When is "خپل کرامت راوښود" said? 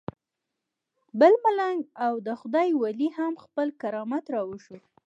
3.43-4.83